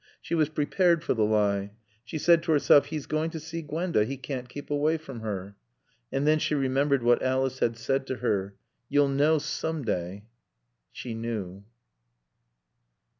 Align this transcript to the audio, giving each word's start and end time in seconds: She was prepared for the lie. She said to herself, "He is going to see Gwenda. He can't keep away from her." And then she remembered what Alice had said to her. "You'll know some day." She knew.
She 0.19 0.33
was 0.33 0.49
prepared 0.49 1.03
for 1.03 1.13
the 1.13 1.23
lie. 1.23 1.73
She 2.03 2.17
said 2.17 2.41
to 2.41 2.51
herself, 2.53 2.87
"He 2.87 2.95
is 2.95 3.05
going 3.05 3.29
to 3.29 3.39
see 3.39 3.61
Gwenda. 3.61 4.03
He 4.03 4.17
can't 4.17 4.49
keep 4.49 4.71
away 4.71 4.97
from 4.97 5.19
her." 5.19 5.55
And 6.11 6.25
then 6.25 6.39
she 6.39 6.55
remembered 6.55 7.03
what 7.03 7.21
Alice 7.21 7.59
had 7.59 7.77
said 7.77 8.07
to 8.07 8.15
her. 8.15 8.55
"You'll 8.89 9.09
know 9.09 9.37
some 9.37 9.83
day." 9.85 10.23
She 10.91 11.13
knew. 11.13 11.65